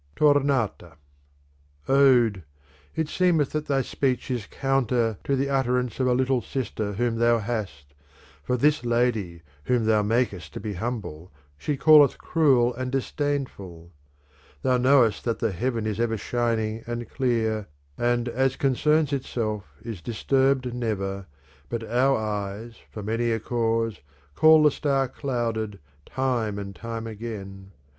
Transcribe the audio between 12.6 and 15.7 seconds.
and disdainful. Thou knowest that the